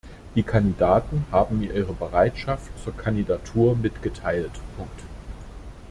Die 0.33 0.41
Kandidaten 0.41 1.27
haben 1.31 1.59
mir 1.59 1.75
ihre 1.75 1.93
Bereitschaft 1.93 2.71
zur 2.83 2.97
Kandidatur 2.97 3.75
mitgeteilt. 3.75 4.49